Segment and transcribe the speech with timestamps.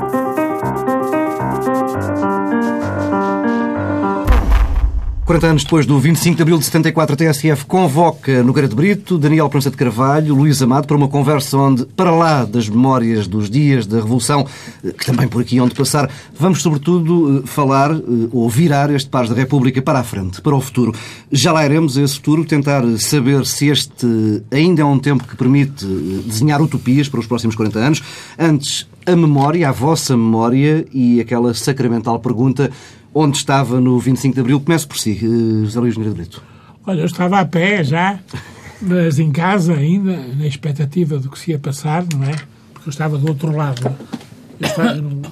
[0.00, 0.33] Thank you.
[5.24, 9.16] 40 anos depois do 25 de abril de 74, a TSF convoca Nogueira de Brito,
[9.16, 13.48] Daniel Prança de Carvalho, Luís Amado para uma conversa onde, para lá das memórias dos
[13.48, 14.46] dias da Revolução,
[14.84, 18.00] eh, que também por aqui onde passar, vamos sobretudo eh, falar eh,
[18.32, 20.92] ou virar este Paz da República para a frente, para o futuro.
[21.32, 24.06] Já lá iremos a esse futuro, tentar saber se este
[24.50, 25.86] ainda é um tempo que permite
[26.26, 28.02] desenhar utopias para os próximos 40 anos.
[28.38, 32.70] Antes, a memória, a vossa memória e aquela sacramental pergunta
[33.14, 34.60] onde estava no 25 de Abril.
[34.60, 36.42] Comece por si, eh, José Luís Nogueira Brito.
[36.86, 38.18] Olha, eu estava a pé já,
[38.82, 42.34] mas em casa ainda, na expectativa do que se ia passar, não é?
[42.74, 43.94] Porque eu estava do outro lado.
[44.60, 45.22] Eu, estava, não,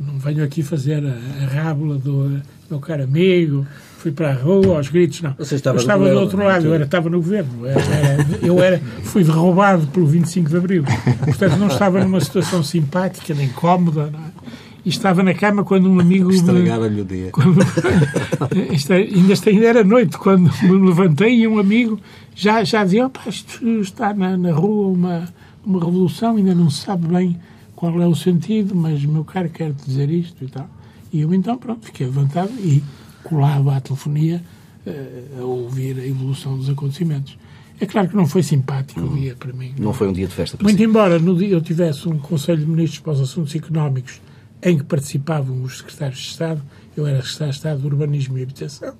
[0.00, 3.66] não, venho aqui fazer a, a rábula do meu caro amigo,
[3.98, 5.34] fui para a rua aos gritos, não.
[5.36, 7.66] Você estava eu estava do, do outro lado, eu era, estava no governo.
[7.66, 10.84] Eu era, eu era, fui derrubado pelo 25 de Abril.
[11.24, 14.10] Portanto, não estava numa situação simpática, nem cómoda.
[14.10, 14.67] Não é?
[14.88, 16.30] E estava na cama quando um amigo.
[16.30, 17.28] Estragaram-lhe o dia.
[17.30, 22.00] Quando, é, ainda, ainda era noite, quando me levantei e um amigo
[22.34, 25.28] já, já dizia: opa, isto está na, na rua uma,
[25.64, 27.38] uma revolução, ainda não se sabe bem
[27.76, 30.68] qual é o sentido, mas meu caro quer dizer isto e tal.
[31.12, 32.82] E eu então, pronto, fiquei levantado e
[33.22, 34.42] colava à telefonia
[34.86, 37.36] uh, a ouvir a evolução dos acontecimentos.
[37.78, 39.74] É claro que não foi simpático o dia para mim.
[39.76, 40.84] Não, não foi um dia de festa para Muito si.
[40.84, 44.20] embora no dia eu tivesse um Conselho de Ministros para os Assuntos Económicos
[44.62, 46.62] em que participavam os secretários de Estado,
[46.96, 48.94] eu era secretário de Estado de Urbanismo e Habitação,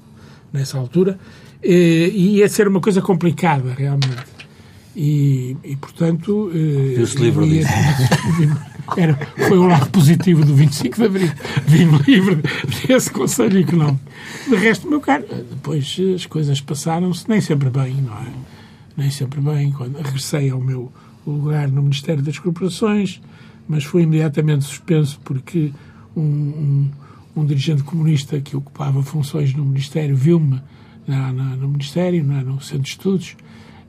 [0.53, 1.19] nessa altura,
[1.63, 4.39] e ia ser uma coisa complicada, realmente.
[4.95, 6.51] E, e portanto...
[6.51, 7.69] Viu-se livre disso.
[8.97, 11.31] Era, foi o lado positivo do 25 de Abril.
[11.67, 12.43] Vim livre
[12.87, 14.01] desse Conselho Económico.
[14.49, 18.27] De resto, meu caro, depois as coisas passaram-se nem sempre bem, não é?
[18.97, 19.73] Nem sempre bem.
[19.73, 20.91] Quando regressei ao meu
[21.27, 23.21] lugar no Ministério das Corporações,
[23.69, 25.73] mas foi imediatamente suspenso porque
[26.17, 26.91] um, um,
[27.37, 30.61] um dirigente comunista que ocupava funções no Ministério viu-me
[31.59, 33.37] no Ministério, é, no Centro de Estudos,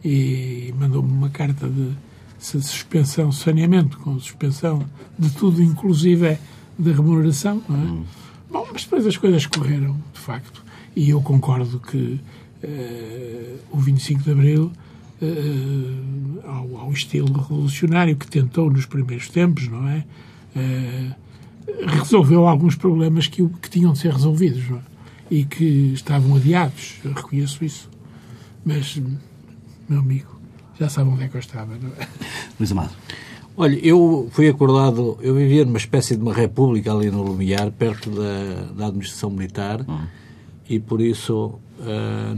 [0.04, 1.92] e mandou-me uma carta de
[2.40, 4.86] suspensão, saneamento, com suspensão
[5.18, 6.38] de tudo, inclusive
[6.78, 7.62] da remuneração.
[7.68, 7.80] Não é?
[7.80, 8.04] Hum.
[8.50, 10.64] Bom, mas depois as coisas correram, de facto,
[10.96, 12.20] e eu concordo que
[12.64, 14.72] uh, o 25 de Abril
[15.22, 20.06] uh, ao, ao, estilo revolucionário que tentou nos primeiros tempos, não é?
[20.56, 21.16] Uh,
[21.88, 24.80] resolveu alguns problemas que, que tinham de ser resolvidos é?
[25.30, 27.90] e que estavam adiados, eu reconheço isso.
[28.66, 29.00] Mas,
[29.88, 30.40] meu amigo,
[30.80, 32.07] já sabe onde é que eu estava, não é?
[32.59, 32.91] Luís Amado.
[33.56, 38.09] Olha, eu fui acordado, eu vivia numa espécie de uma república ali no Lumiar, perto
[38.09, 40.00] da, da administração militar, hum.
[40.69, 41.59] e por isso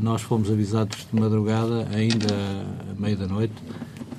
[0.02, 2.34] nós fomos avisados de madrugada, ainda
[2.90, 3.54] à meia da noite,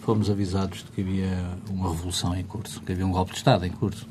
[0.02, 3.64] fomos avisados de que havia uma revolução em curso, que havia um golpe de Estado
[3.64, 4.06] em curso.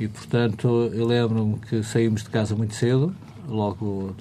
[0.00, 3.14] E, portanto, eu lembro-me que saímos de casa muito cedo,
[3.48, 4.14] logo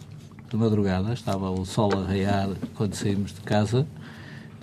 [0.50, 3.88] de madrugada, estava o sol a raiar quando saímos de casa,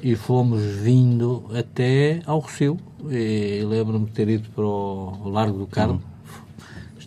[0.03, 2.79] e fomos vindo até ao Rocio.
[3.09, 6.03] E lembro-me de ter ido para o Largo do Carmo.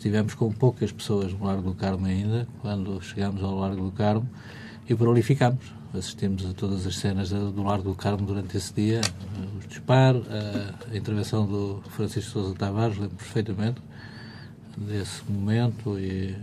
[0.07, 4.25] Estivemos com poucas pessoas no Largo do Carmo ainda, quando chegámos ao Largo do Carmo,
[4.87, 5.65] e por ali ficámos.
[5.93, 9.01] Assistimos a todas as cenas do Largo do Carmo durante esse dia,
[9.59, 13.81] os disparos, a, intervenção do Francisco Sousa Tavares, lembro perfeitamente
[14.77, 16.33] desse momento e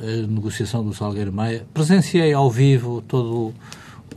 [0.00, 1.64] a negociação do Salgueiro Maia.
[1.72, 3.54] Presenciei ao vivo todo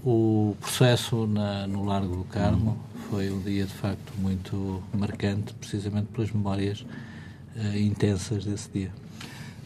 [0.03, 2.79] o processo na, no Largo do Carmo.
[3.11, 6.83] Foi um dia, de facto, muito marcante, precisamente pelas memórias
[7.55, 8.91] uh, intensas desse dia.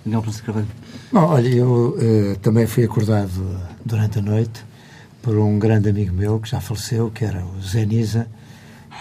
[0.05, 0.67] Daniel Francisco Carvalho.
[1.11, 4.63] Bom, olha, eu uh, também fui acordado durante a noite
[5.21, 8.27] por um grande amigo meu que já faleceu, que era o Zeniza,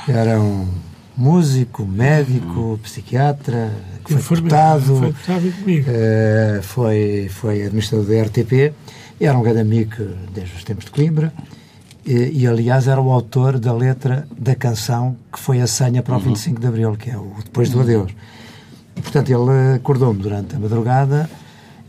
[0.04, 0.68] que era um
[1.16, 2.78] músico, médico, hum.
[2.78, 3.72] psiquiatra,
[4.04, 8.72] que foi deputado, foi, uh, foi, foi administrador da RTP,
[9.20, 9.96] era um grande amigo
[10.32, 11.32] desde os tempos de Coimbra,
[12.06, 16.14] e, e, aliás era o autor da letra da canção que foi a senha para
[16.14, 16.24] o uhum.
[16.24, 17.82] 25 de Abril, que é o Depois do uhum.
[17.82, 18.12] Adeus.
[18.98, 21.30] E, portanto, ele acordou-me durante a madrugada,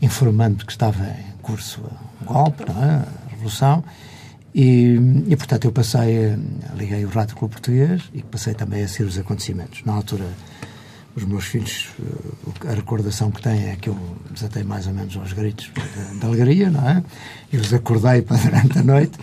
[0.00, 1.80] informando que estava em curso
[2.22, 3.04] um golpe, não é?
[3.26, 3.82] a revolução,
[4.54, 4.96] e,
[5.26, 6.36] e, portanto, eu passei,
[6.76, 9.82] liguei o Rádio Clube Português e passei também a seguir os acontecimentos.
[9.84, 10.24] Na altura,
[11.16, 11.88] os meus filhos,
[12.68, 13.98] a recordação que têm é que eu
[14.30, 15.68] desatei mais ou menos aos gritos
[16.18, 17.02] de, alegria, não é?
[17.52, 19.18] E os acordei para durante a noite.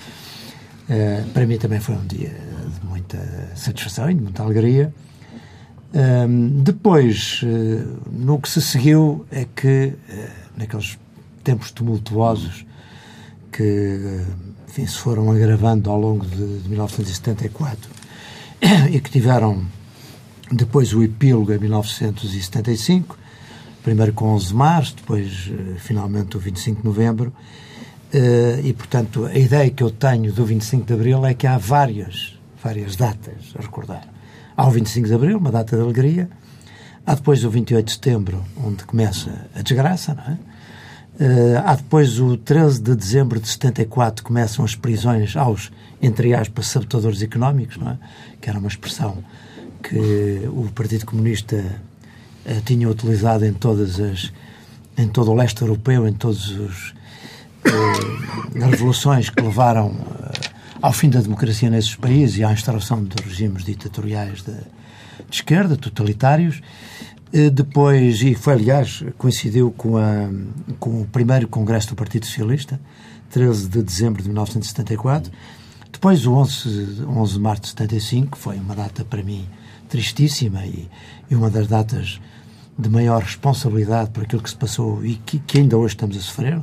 [0.90, 3.18] Uh, para mim também foi um dia de muita
[3.56, 4.94] satisfação e de muita alegria.
[5.94, 11.00] Um, depois, uh, no que se seguiu é que, uh, naqueles
[11.44, 12.66] tempos tumultuosos
[13.51, 17.89] que uh, enfim, se foram agravando ao longo de, de 1974
[18.92, 19.66] e que tiveram
[20.51, 23.18] depois o epílogo em 1975,
[23.83, 27.33] primeiro com 11 de março, depois eh, finalmente o 25 de novembro.
[28.13, 31.57] Eh, e, portanto, a ideia que eu tenho do 25 de abril é que há
[31.57, 34.07] várias, várias datas a recordar.
[34.57, 36.27] Há o 25 de abril, uma data de alegria.
[37.06, 40.38] Há depois o 28 de setembro, onde começa a desgraça, não é?
[41.19, 45.71] Uh, há depois o 13 de dezembro de 74 começam as prisões aos,
[46.01, 47.98] entre aspas, sabotadores económicos, não é?
[48.39, 49.24] que era uma expressão
[49.81, 54.31] que o Partido Comunista uh, tinha utilizado em todas as
[54.98, 56.94] em todo o leste europeu, em todas as
[57.71, 59.95] uh, revoluções que levaram
[60.81, 65.75] ao fim da democracia nesses países e à instauração de regimes ditatoriais de, de esquerda,
[65.75, 66.62] totalitários.
[67.33, 70.29] Eh, depois, e foi aliás, coincidiu com, a,
[70.79, 72.79] com o primeiro Congresso do Partido Socialista,
[73.31, 75.31] 13 de dezembro de 1974.
[75.91, 79.47] Depois, o 11, 11 de março de 75, foi uma data para mim
[79.89, 80.88] tristíssima e,
[81.30, 82.19] e uma das datas
[82.77, 86.19] de maior responsabilidade por aquilo que se passou e que, que, ainda hoje estamos a
[86.19, 86.62] sofrer,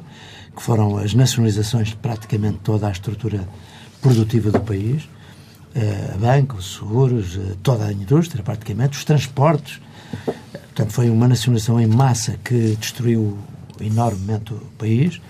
[0.54, 3.48] que foram as nacionalizações de praticamente toda a estrutura
[4.04, 5.08] produtiva do país,
[5.74, 9.80] eh, a banca, os seguros, eh, toda a indústria, praticamente, os transportes,
[10.74, 13.38] Portanto, foi uma nacionalização em massa que destruiu
[13.80, 15.20] enormemente o país.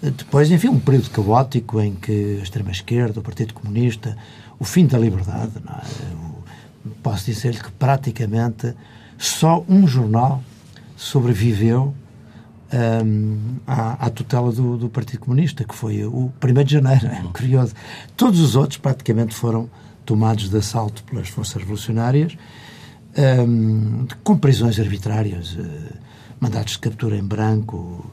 [0.00, 4.16] Depois, enfim, um período caótico em que a extrema-esquerda, o Partido Comunista,
[4.58, 6.94] o fim da liberdade, é?
[7.02, 8.74] posso dizer-lhe que praticamente
[9.18, 10.42] só um jornal
[10.96, 11.94] sobreviveu
[13.04, 17.22] um, à, à, tutela do, do, Partido Comunista, que foi o 1 de janeiro, é
[17.32, 17.74] curioso.
[18.16, 19.68] Todos os outros praticamente foram
[20.04, 22.36] tomados de assalto pelas forças revolucionárias
[23.16, 25.96] um, com prisões arbitrárias, uh,
[26.38, 28.10] mandatos de captura em branco.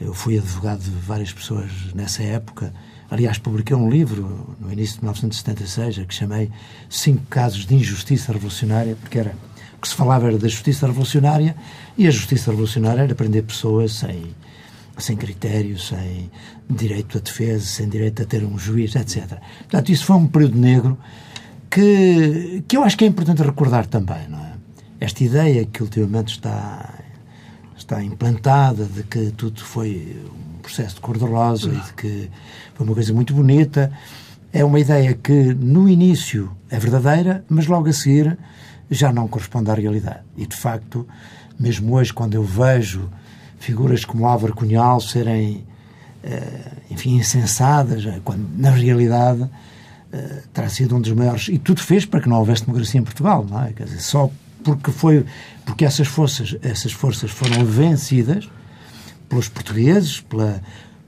[0.00, 2.72] Eu fui advogado de várias pessoas nessa época.
[3.10, 6.50] Aliás, publiquei um livro no início de 1976 que chamei
[6.88, 9.34] Cinco Casos de Injustiça Revolucionária, porque era
[9.82, 11.56] que se falava era da justiça revolucionária
[11.98, 14.32] e a justiça revolucionária era prender pessoas sem,
[14.96, 16.30] sem critério, sem
[16.70, 19.40] direito à defesa, sem direito a ter um juiz, etc.
[19.62, 20.96] Portanto, isso foi um período negro
[21.68, 24.52] que, que eu acho que é importante recordar também, não é?
[25.00, 27.00] Esta ideia que ultimamente está,
[27.76, 30.16] está implantada de que tudo foi
[30.54, 32.30] um processo de cor-de-rosa e de que
[32.76, 33.90] foi uma coisa muito bonita,
[34.52, 38.38] é uma ideia que no início é verdadeira, mas logo a seguir
[38.92, 40.20] já não corresponde à realidade.
[40.36, 41.06] E de facto,
[41.58, 43.08] mesmo hoje, quando eu vejo
[43.58, 45.64] figuras como Álvaro Cunhal serem,
[46.22, 49.48] eh, enfim, insensadas, quando na realidade
[50.12, 51.48] eh, terá sido um dos maiores.
[51.48, 53.72] E tudo fez para que não houvesse democracia em Portugal, não é?
[53.72, 54.30] Quer dizer, só
[54.64, 55.24] porque foi.
[55.64, 58.48] Porque essas forças, essas forças foram vencidas
[59.28, 60.60] pelos portugueses, pela,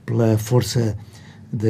[0.05, 0.97] pela força
[1.51, 1.69] da,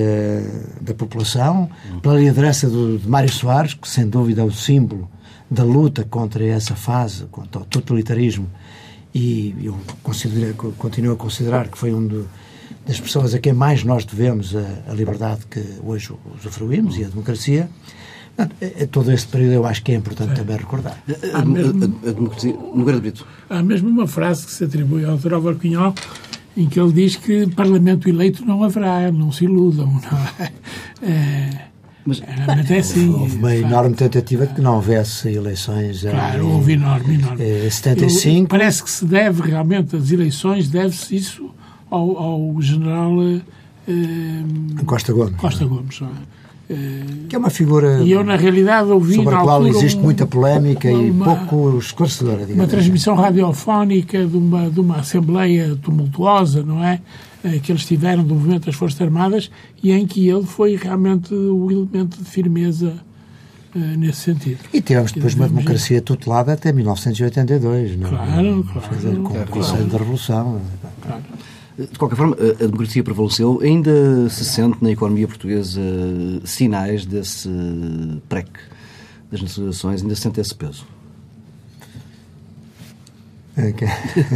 [0.82, 1.70] da população,
[2.02, 5.10] pela liderança do, de Mário Soares, que sem dúvida é o símbolo
[5.50, 8.50] da luta contra essa fase, contra o totalitarismo,
[9.14, 12.28] e eu considero, continuo a considerar que foi um do,
[12.86, 17.08] das pessoas a quem mais nós devemos a, a liberdade que hoje usufruímos e a
[17.08, 17.70] democracia.
[18.38, 20.36] É, é, todo esse período eu acho que é importante é.
[20.36, 21.02] também recordar.
[21.34, 22.54] A, a, mesmo, a, a democracia.
[23.00, 23.26] Brito.
[23.50, 25.36] Há mesmo uma frase que se atribui ao Dr.
[25.36, 25.96] Álvaro Cunhal
[26.58, 29.88] em que ele diz que Parlamento eleito não haverá, não se iludam.
[29.88, 30.52] Não é?
[31.02, 31.62] é
[32.06, 33.10] mas, mas é assim.
[33.10, 36.02] Houve uma enorme tentativa de que não houvesse eleições.
[36.02, 37.44] Claro, em, houve enorme, enorme.
[37.44, 38.44] Em 75.
[38.44, 41.50] Eu, parece que se deve realmente, as eleições, deve-se isso
[41.90, 43.12] ao, ao general
[43.88, 45.36] eh, Costa Gomes.
[45.38, 46.06] Costa Gomes eh,
[47.30, 50.26] que é uma figura e eu, na realidade, ouvi sobre a qual existe um, muita
[50.26, 52.46] polémica uma, e pouco esclarecedora.
[52.50, 57.02] Uma transmissão radiofónica de uma, de uma assembleia tumultuosa, não é?
[57.46, 59.52] Eh, que eles tiveram do movimento das Forças Armadas
[59.84, 62.96] e em que ele foi realmente o elemento de firmeza
[63.76, 64.58] uh, nesse sentido.
[64.74, 68.10] E tivemos depois uma democracia tutelada até 1982, não é?
[68.10, 69.22] Claro, claro.
[69.22, 70.60] Com o Conselho da Revolução.
[71.02, 71.22] Claro.
[71.78, 73.60] De qualquer forma, a democracia prevaleceu.
[73.62, 75.82] Ainda se sente na economia portuguesa
[76.46, 77.50] sinais desse
[78.30, 78.48] PREC
[79.32, 80.02] das nacionalizações?
[80.02, 80.86] Ainda se sente esse peso?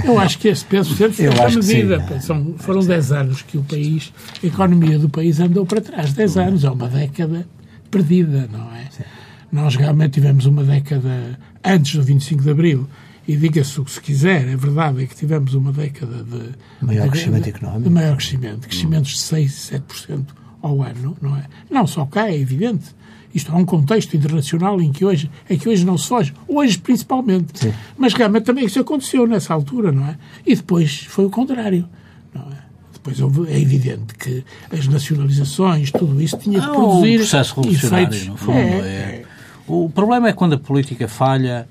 [0.05, 2.07] Eu acho que esse peso sempre foi a medida.
[2.07, 6.13] Sim, São, foram 10 anos que o país, a economia do país andou para trás.
[6.13, 7.45] 10 anos é uma década
[7.91, 8.87] perdida, não é?
[8.89, 9.03] Sim.
[9.51, 12.87] Nós realmente tivemos uma década antes do 25 de Abril
[13.29, 16.49] e diga-se o que se quiser, é verdade é que tivemos uma década de
[16.83, 17.83] maior de, crescimento económico.
[17.83, 20.25] De maior crescimento, crescimentos de 6, 7%
[20.63, 21.45] ao ano, não é?
[21.69, 22.87] Não só cá, é evidente.
[23.31, 26.33] Isto é um contexto internacional em que hoje, é que hoje não se foge.
[26.47, 27.59] Hoje, principalmente.
[27.59, 27.73] Sim.
[27.95, 30.17] Mas realmente também isso aconteceu nessa altura, não é?
[30.43, 31.87] E depois foi o contrário,
[32.33, 32.57] não é?
[32.93, 34.43] Depois houve, é evidente que
[34.75, 38.27] as nacionalizações, tudo isso tinha de ah, produzir um processo revolucionário, efeitos.
[38.27, 38.57] no fundo.
[38.57, 39.25] É, é.
[39.67, 41.67] O problema é quando a política falha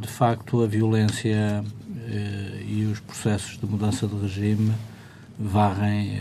[0.00, 1.64] de facto, a violência
[2.66, 4.72] e os processos de mudança de regime
[5.38, 6.20] varrem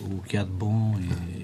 [0.00, 1.42] o que há de bom e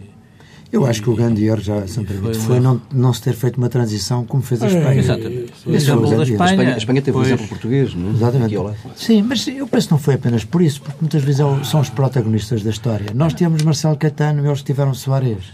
[0.70, 3.56] eu acho que o grande erro, já se foi, foi não, não se ter feito
[3.56, 5.00] uma transição como fez a é, Espanha.
[5.00, 5.52] Exatamente.
[5.64, 8.12] O exemplo da Espanha, a Espanha teve o exemplo português, não é?
[8.12, 8.56] Exatamente.
[8.94, 11.80] Sim, mas eu penso que não foi apenas por isso, porque muitas vezes é são
[11.80, 13.12] os protagonistas da história.
[13.14, 15.52] Nós tínhamos Marcelo Caetano e eles tiveram Soares.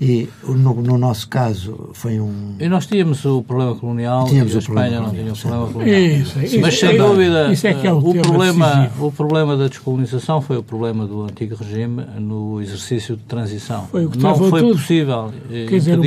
[0.00, 2.56] E no, no, nosso caso foi um.
[2.58, 6.00] E nós tínhamos o problema colonial tínhamos e a Espanha não tinha o problema colonial.
[6.00, 9.68] Isso, isso, Mas sem dúvida, isso é que é o, o problema, o problema da
[9.68, 13.88] descolonização foi o problema do antigo regime no exercício de transição.
[13.90, 14.72] Foi o que não foi tudo.
[14.78, 15.98] possível Quer dizer,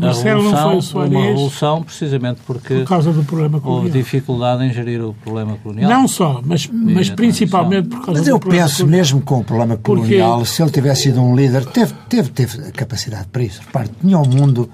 [0.00, 3.84] a, a revolução, uma revolução precisamente porque por causa do problema colonial.
[3.84, 5.90] houve dificuldade em gerir o problema colonial.
[5.90, 9.38] Não só, mas, mas principalmente por causa mas do problema Mas eu penso mesmo com
[9.40, 10.50] o problema colonial, porque...
[10.50, 13.60] se ele tivesse sido um líder, teve, teve, teve capacidade para isso.
[13.60, 14.68] Repare, tinha o um mundo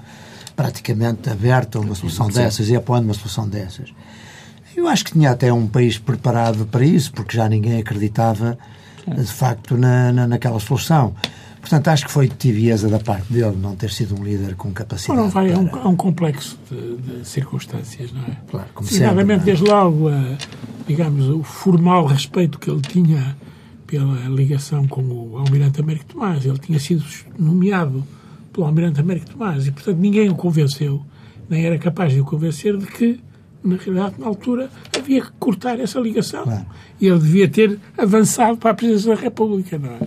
[0.55, 2.33] praticamente aberto a uma solução Sim.
[2.33, 3.93] dessas e apoiando uma solução dessas.
[4.75, 8.57] Eu acho que tinha até um país preparado para isso, porque já ninguém acreditava,
[9.07, 11.13] de facto, na, na, naquela solução.
[11.65, 15.19] Portanto, acho que foi tibieza da parte dele não ter sido um líder com capacidade.
[15.19, 15.55] Não, vai, para...
[15.55, 18.37] é, um, é um complexo de, de, circunstâncias, não é?
[18.47, 19.45] Claro, como Sinceramente, é?
[19.45, 20.37] desde logo, a,
[20.87, 23.35] digamos, o formal respeito que ele tinha
[23.87, 26.45] pela ligação com o Almirante Américo Tomás.
[26.45, 27.03] Ele tinha sido
[27.35, 28.05] nomeado
[28.53, 31.03] pelo Almirante Américo Tomás e, portanto, ninguém o convenceu,
[31.49, 33.19] nem era capaz de o convencer de que,
[33.63, 36.43] na realidade, na altura, havia que cortar essa ligação.
[36.43, 36.65] Claro.
[37.01, 39.99] E ele devia ter avançado para a presidência da República, não é?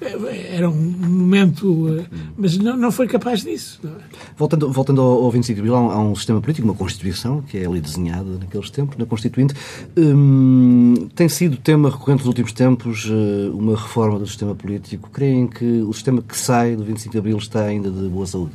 [0.00, 2.04] Era um momento, eh,
[2.36, 3.80] mas não, não foi capaz disso.
[3.84, 3.88] É?
[4.36, 7.80] Voltando, voltando ao, 25 de Abril, há um, sistema político, uma Constituição, que é ali
[7.80, 9.54] desenhada naqueles tempos, na Constituinte.
[9.96, 15.10] Hum, tem sido tema recorrente nos últimos tempos eh, uma reforma do sistema político.
[15.10, 18.52] Creem que o sistema que sai do 25 de Abril está ainda de boa saúde?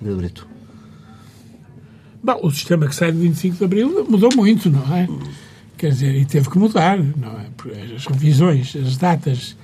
[0.00, 0.46] De Brito.
[2.22, 5.08] Bom, o sistema que sai do 25 de Abril mudou muito, não é?
[5.76, 7.94] Quer dizer, e teve que mudar, não é?
[7.94, 9.56] As revisões, as datas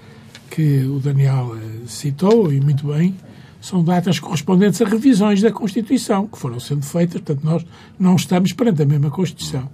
[0.54, 3.14] que o Daniel eh, citou, e muito bem,
[3.58, 7.64] são datas correspondentes a revisões da Constituição, que foram sendo feitas, portanto, nós
[7.98, 9.70] não estamos perante a mesma Constituição.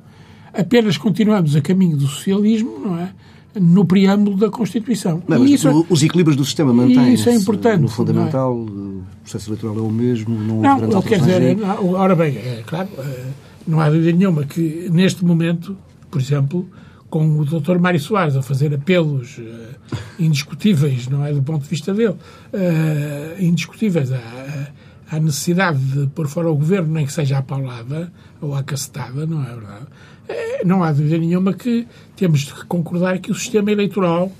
[0.53, 3.11] Apenas continuamos a caminho do socialismo, não é?
[3.59, 5.21] No preâmbulo da Constituição.
[5.27, 7.15] Não, mas isso, os equilíbrios do sistema mantêm-se.
[7.15, 7.81] Isso é importante.
[7.81, 8.55] No fundamental, é?
[8.55, 12.63] o processo eleitoral é o mesmo, não, não há quer dizer, não, ora bem, é
[12.65, 13.27] claro, eh,
[13.67, 15.77] não há dúvida nenhuma que neste momento,
[16.09, 16.69] por exemplo,
[17.11, 17.79] com o Dr.
[17.79, 22.17] Mário Soares a fazer apelos uh, indiscutíveis, não é, do ponto de vista dele,
[22.53, 24.69] uh, indiscutíveis à,
[25.11, 29.25] à, necessidade de pôr fora o governo, nem que seja à paulada ou à cacetada,
[29.25, 29.87] não é verdade?
[30.29, 34.31] Uh, não há dúvida nenhuma que temos de concordar que o sistema eleitoral,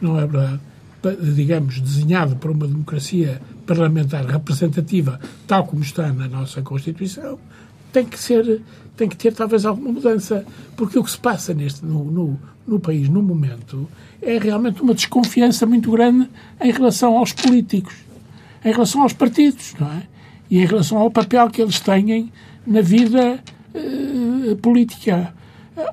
[0.00, 0.60] não é verdade,
[1.34, 7.38] digamos, desenhado para uma democracia parlamentar representativa, tal como está na nossa Constituição,
[7.92, 8.60] tem que ser
[8.98, 10.44] tem que ter talvez alguma mudança,
[10.76, 13.88] porque o que se passa neste no, no, no país no momento
[14.20, 16.28] é realmente uma desconfiança muito grande
[16.60, 17.94] em relação aos políticos,
[18.64, 20.02] em relação aos partidos, não é?
[20.50, 22.32] E em relação ao papel que eles têm
[22.66, 23.38] na vida
[23.74, 25.32] uh, política.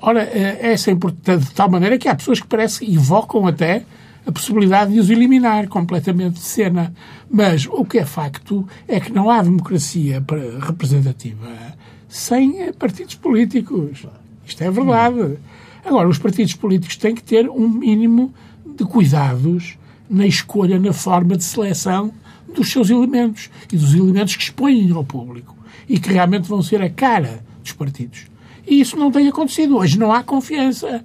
[0.01, 3.45] Ora, uh, essa é importante de tal maneira que há pessoas que parece que evocam
[3.45, 3.85] até
[4.25, 6.93] a possibilidade de os eliminar completamente de cena.
[7.29, 10.23] Mas o que é facto é que não há democracia
[10.61, 11.74] representativa
[12.15, 14.05] sem partidos políticos.
[14.45, 15.37] Isto é verdade.
[15.83, 18.33] Agora, os partidos políticos têm que ter um mínimo
[18.65, 19.77] de cuidados
[20.09, 22.13] na escolha, na forma de seleção
[22.55, 25.57] dos seus elementos e dos elementos que expõem ao público
[25.89, 28.27] e que realmente vão ser a cara dos partidos.
[28.65, 29.75] E isso não tem acontecido.
[29.75, 31.03] Hoje não há confiança.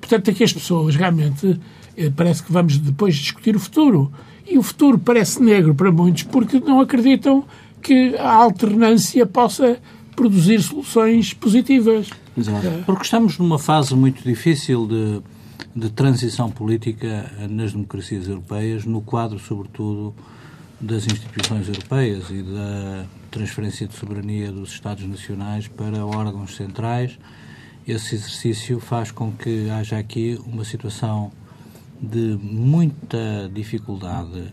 [0.00, 1.60] Portanto, é que as pessoas realmente
[1.96, 4.12] eh, parece que vamos depois discutir o futuro.
[4.48, 7.44] E o futuro parece negro para muitos porque não acreditam
[7.80, 9.78] que a alternância possa
[10.20, 12.10] produzir soluções positivas.
[12.36, 12.66] Exato.
[12.84, 15.22] Porque estamos numa fase muito difícil de,
[15.74, 20.14] de transição política nas democracias europeias, no quadro, sobretudo,
[20.78, 27.18] das instituições europeias e da transferência de soberania dos Estados nacionais para órgãos centrais.
[27.88, 31.32] Esse exercício faz com que haja aqui uma situação
[31.98, 34.52] de muita dificuldade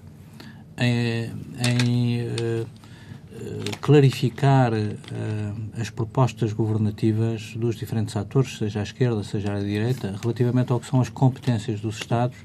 [0.78, 2.68] em, em uh,
[3.82, 10.72] clarificar uh, as propostas governativas dos diferentes atores, seja à esquerda, seja à direita, relativamente
[10.72, 12.38] ao que são as competências dos Estados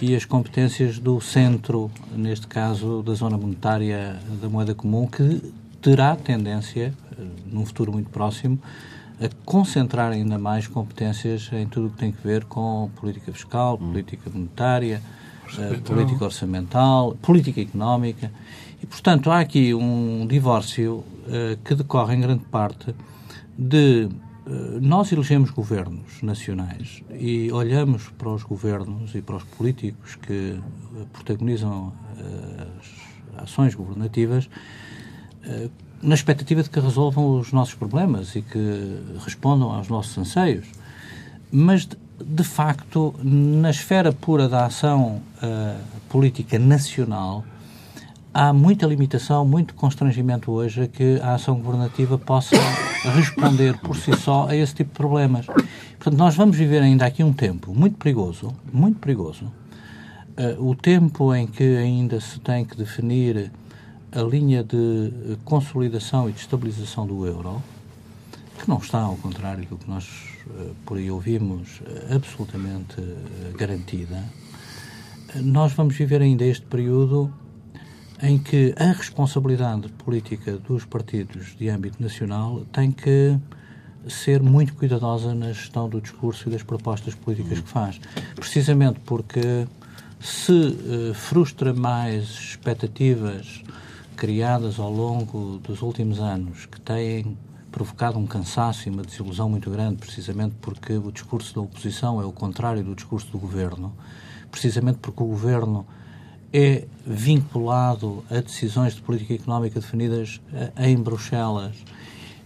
[0.00, 6.16] e as competências do centro, neste caso da zona monetária da moeda comum, que terá
[6.16, 8.58] tendência, uh, num futuro muito próximo,
[9.20, 13.78] a concentrar ainda mais competências em tudo o que tem a ver com política fiscal,
[13.80, 13.90] hum.
[13.90, 15.00] política monetária,
[15.84, 18.32] política orçamental, política económica.
[18.82, 22.94] E, portanto, há aqui um divórcio uh, que decorre em grande parte
[23.56, 24.08] de
[24.80, 30.58] nós elegemos governos nacionais e olhamos para os governos e para os políticos que
[31.12, 31.92] protagonizam
[33.36, 34.48] as ações governativas
[36.02, 40.66] na expectativa de que resolvam os nossos problemas e que respondam aos nossos anseios.
[41.50, 41.88] Mas,
[42.20, 45.22] de facto, na esfera pura da ação
[46.08, 47.44] política nacional,
[48.32, 52.56] há muita limitação, muito constrangimento hoje a que a ação governativa possa
[53.14, 55.46] responder por si só a esse tipo de problemas.
[55.46, 59.52] Portanto, nós vamos viver ainda aqui um tempo muito perigoso, muito perigoso.
[60.38, 63.52] Uh, o tempo em que ainda se tem que definir
[64.10, 67.62] a linha de consolidação e de estabilização do euro,
[68.58, 70.06] que não está, ao contrário do que nós
[70.46, 72.96] uh, por aí ouvimos, uh, absolutamente
[73.58, 74.24] garantida,
[75.36, 77.32] nós vamos viver ainda este período
[78.22, 83.36] em que a responsabilidade política dos partidos de âmbito nacional tem que
[84.08, 88.00] ser muito cuidadosa na gestão do discurso e das propostas políticas que faz.
[88.36, 89.66] Precisamente porque
[90.20, 93.62] se uh, frustra mais expectativas
[94.16, 97.36] criadas ao longo dos últimos anos que têm
[97.72, 102.24] provocado um cansaço e uma desilusão muito grande, precisamente porque o discurso da oposição é
[102.24, 103.92] o contrário do discurso do governo,
[104.50, 105.86] precisamente porque o governo
[106.52, 111.74] é vinculado a decisões de política económica definidas eh, em Bruxelas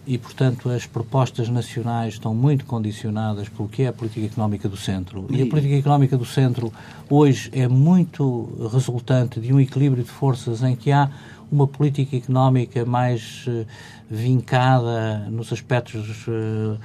[0.06, 4.76] e, portanto, as propostas nacionais estão muito condicionadas pelo que é a política económica do
[4.76, 5.26] centro.
[5.30, 6.72] E a política económica do centro
[7.10, 11.10] hoje é muito resultante de um equilíbrio de forças em que há
[11.50, 13.66] uma política económica mais uh,
[14.08, 16.78] vincada nos aspectos uh,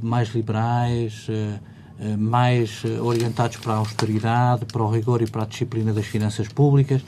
[0.00, 1.58] mais liberais eh,
[2.16, 6.48] mais eh, orientados para a austeridade, para o rigor e para a disciplina das finanças
[6.48, 7.02] públicas.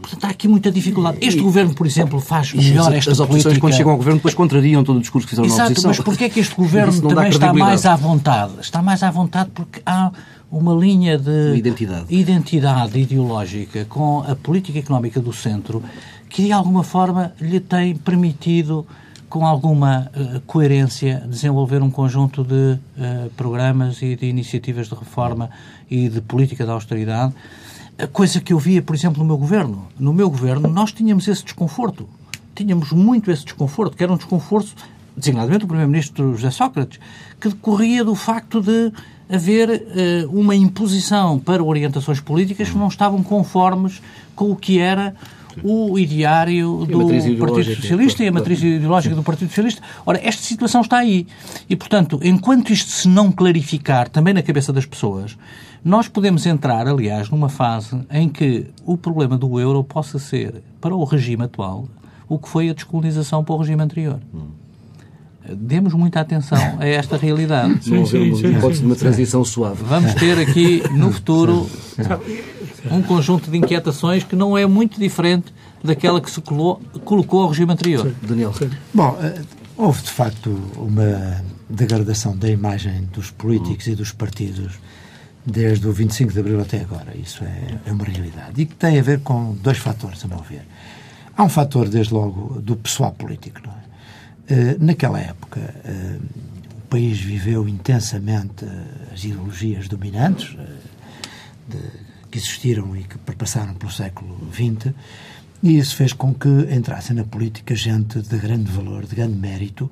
[0.00, 1.18] Portanto, há aqui muita dificuldade.
[1.20, 3.60] Este governo, por exemplo, faz melhor esta As oposições, política...
[3.60, 5.90] quando chegam ao governo, depois contrariam todo o discurso que fizeram Exato, na oposição.
[5.90, 8.52] mas porquê é que este governo também está mais à vontade?
[8.60, 10.10] Está mais à vontade porque há
[10.50, 12.06] uma linha de identidade.
[12.08, 15.82] identidade ideológica com a política económica do centro
[16.28, 18.86] que, de alguma forma, lhe tem permitido
[19.30, 25.48] com alguma uh, coerência, desenvolver um conjunto de uh, programas e de iniciativas de reforma
[25.88, 27.32] e de política de austeridade,
[27.96, 29.86] a coisa que eu via, por exemplo, no meu governo.
[29.98, 32.08] No meu governo, nós tínhamos esse desconforto.
[32.56, 34.74] Tínhamos muito esse desconforto, que era um desconforto,
[35.16, 36.98] designadamente, do Primeiro-Ministro José Sócrates,
[37.40, 38.92] que decorria do facto de
[39.32, 44.02] haver uh, uma imposição para orientações políticas que não estavam conformes
[44.34, 45.14] com o que era
[45.62, 49.82] o ideário do Partido Socialista e a matriz ideológica do Partido Socialista.
[50.04, 51.26] Ora, esta situação está aí.
[51.68, 55.36] E, portanto, enquanto isto se não clarificar também na cabeça das pessoas,
[55.84, 60.94] nós podemos entrar, aliás, numa fase em que o problema do euro possa ser, para
[60.94, 61.88] o regime atual,
[62.28, 64.20] o que foi a descolonização para o regime anterior.
[65.52, 67.82] Demos muita atenção a esta realidade.
[67.82, 69.82] Sim, sim, sim, hipótese de uma transição suave.
[69.82, 71.68] Vamos ter aqui, no futuro,
[72.90, 77.48] um conjunto de inquietações que não é muito diferente daquela que se colou, colocou ao
[77.48, 78.06] regime anterior.
[78.06, 78.14] Sim.
[78.22, 78.54] Daniel.
[78.92, 79.40] Bom, eh,
[79.76, 84.74] houve de facto uma degradação da imagem dos políticos e dos partidos
[85.44, 87.16] desde o 25 de Abril até agora.
[87.16, 88.60] Isso é, é uma realidade.
[88.60, 90.62] E que tem a ver com dois fatores, a meu ver.
[91.36, 93.60] Há um fator, desde logo, do pessoal político.
[93.64, 93.80] Não é?
[94.52, 96.18] Eh, naquela época, eh,
[96.76, 98.66] o país viveu intensamente
[99.12, 100.56] as ideologias dominantes
[101.68, 104.92] de que existiram e que perpassaram pelo século XX,
[105.62, 109.90] e isso fez com que entrasse na política gente de grande valor, de grande mérito,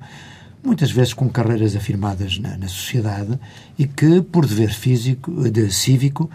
[0.63, 3.39] muitas vezes com carreiras afirmadas na, na sociedade
[3.77, 6.29] e que, por dever físico, de, cívico,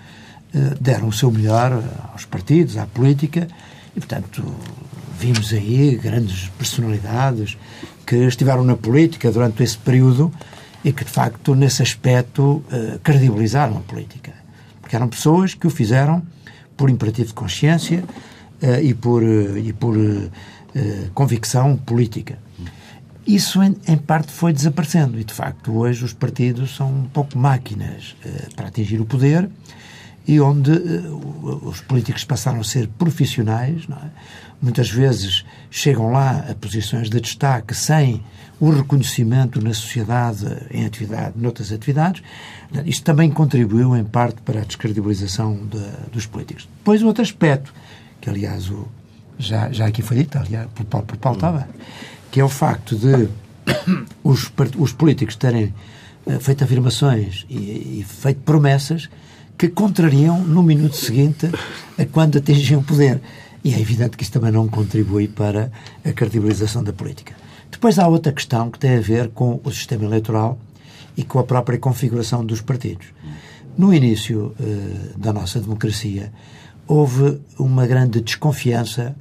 [0.55, 3.49] eh, deram o seu melhor aos partidos, à política,
[3.97, 4.45] e, portanto,
[5.19, 7.59] vimos aí grandes personalidades
[8.07, 10.33] que estiveram na política durante esse período
[10.85, 14.44] e que, de facto, nesse aspecto, eh, credibilizaram a política
[14.97, 16.23] eram pessoas que o fizeram
[16.77, 18.05] por imperativo de consciência
[18.63, 20.31] uh, e por, uh, e por uh,
[21.15, 22.39] convicção política.
[23.27, 27.39] Isso, em, em, parte, foi desaparecendo e, de facto, hoje os partidos são um pouco
[27.39, 28.15] máquinas
[28.55, 29.49] para atingir o poder
[30.27, 30.71] e onde
[31.63, 34.09] os políticos passaram a ser profissionais, é?
[34.61, 38.23] muitas vezes chegam lá a posições de destaque sem
[38.61, 42.23] o reconhecimento na sociedade, em atividade, noutras atividades.
[42.87, 46.69] Isto também contribuiu, em parte, para a descredibilização de, dos políticos.
[46.79, 47.75] Depois, outro aspecto,
[48.21, 48.87] que, aliás, o,
[49.37, 51.65] já, já aqui foi dito, aliás, por Paulo, por Paulo
[52.31, 53.29] que é o facto de
[54.23, 55.75] os, os políticos terem
[56.25, 59.11] uh, feito afirmações e, e feito promessas
[59.59, 61.51] que contrariam no minuto seguinte
[61.99, 63.21] a quando atingiam o poder.
[63.65, 65.73] E é evidente que isso também não contribui para
[66.05, 67.35] a credibilização da política.
[67.71, 70.59] Depois há outra questão que tem a ver com o sistema eleitoral
[71.17, 73.07] e com a própria configuração dos partidos.
[73.77, 76.31] No início uh, da nossa democracia,
[76.87, 79.17] houve uma grande desconfiança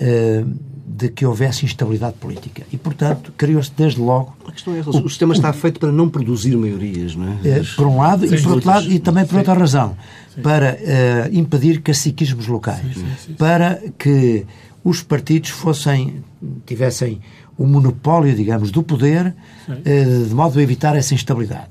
[0.00, 2.62] uh, de que houvesse instabilidade política.
[2.72, 4.36] E, portanto, criou-se desde logo.
[4.46, 4.90] A questão é essa.
[4.90, 7.60] O, o sistema está feito para não produzir maiorias, não é?
[7.60, 9.38] Uh, por um lado, sim, e por outro lado, e também por sim.
[9.38, 9.96] outra razão.
[10.32, 10.42] Sim.
[10.42, 10.78] Para
[11.32, 12.96] impedir caciquismos locais.
[13.36, 14.46] Para que
[14.84, 16.22] os partidos fossem,
[16.64, 17.20] tivessem
[17.58, 19.34] o monopólio, digamos, do poder,
[19.84, 21.68] eh, de modo a evitar essa instabilidade.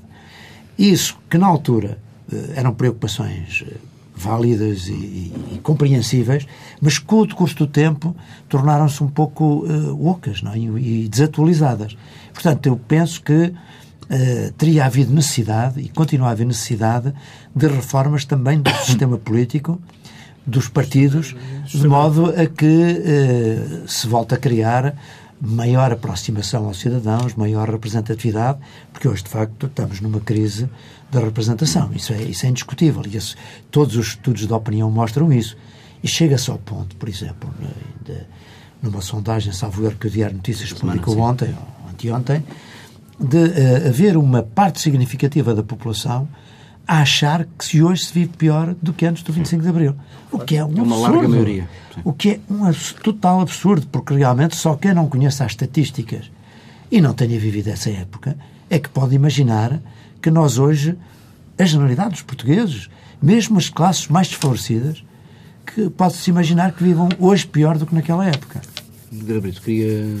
[0.78, 1.98] Isso, que na altura
[2.30, 3.74] eh, eram preocupações eh,
[4.14, 6.46] válidas e, e, compreensíveis,
[6.80, 8.14] mas com o decurso do tempo
[8.48, 10.58] tornaram-se um pouco uh, ocas não é?
[10.58, 11.96] e, e, desatualizadas.
[12.32, 17.12] Portanto, eu penso que uh, teria havido necessidade, e continua a haver necessidade,
[17.54, 19.80] de reformas também do sistema político,
[20.46, 21.34] dos partidos,
[21.66, 24.94] de modo a que uh, se volte a criar
[25.40, 28.58] maior aproximação aos cidadãos, maior representatividade,
[28.92, 30.68] porque hoje, de facto, estamos numa crise
[31.14, 31.90] da representação.
[31.94, 33.02] Isso é, isso é indiscutível.
[33.06, 33.36] E isso,
[33.70, 35.56] todos os estudos de opinião mostram isso.
[36.02, 37.48] E chega-se ao ponto, por exemplo,
[38.04, 38.14] de,
[38.82, 42.44] numa sondagem, salvo erro que o Diário Notícias publicou ontem, ou anteontem,
[43.18, 46.28] de uh, haver uma parte significativa da população
[46.86, 49.96] a achar que se hoje se vive pior do que antes do 25 de Abril.
[50.30, 51.02] O que é um é uma absurdo.
[51.02, 51.68] larga maioria.
[51.94, 52.00] Sim.
[52.04, 52.70] O que é um
[53.02, 56.30] total absurdo, porque realmente só quem não conhece as estatísticas
[56.90, 58.36] e não tenha vivido essa época
[58.68, 59.80] é que pode imaginar
[60.24, 60.96] que nós hoje,
[61.58, 62.88] a generalidade dos portugueses,
[63.20, 65.04] mesmo as classes mais desfavorecidas,
[65.66, 68.62] que pode-se imaginar que vivam hoje pior do que naquela época.
[69.12, 70.16] Gabriel, queria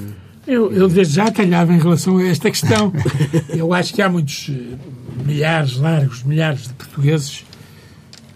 [0.46, 2.92] eu, eu desde já calhava em relação a esta questão.
[3.48, 4.76] Eu acho que há muitos eh,
[5.24, 7.46] milhares, largos milhares de portugueses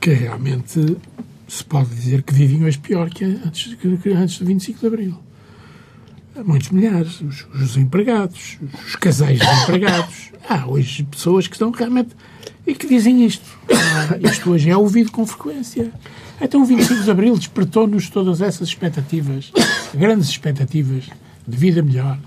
[0.00, 0.96] que realmente
[1.46, 5.18] se pode dizer que vivem hoje pior que antes, que antes do 25 de Abril.
[6.44, 7.20] Muitos milhares.
[7.20, 10.30] Os, os desempregados, os casais desempregados.
[10.48, 12.10] Há hoje pessoas que estão realmente
[12.66, 13.46] e que dizem isto.
[13.70, 15.90] Ah, isto hoje é ouvido com frequência.
[16.40, 19.50] Então o 25 de Abril despertou-nos todas essas expectativas,
[19.94, 21.04] grandes expectativas
[21.46, 22.18] de vida melhor,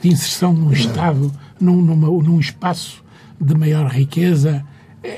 [0.00, 3.04] de inserção num Estado, num, numa, num espaço
[3.40, 4.64] de maior riqueza.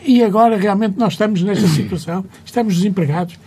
[0.04, 3.38] E agora realmente nós estamos nesta situação, estamos desempregados.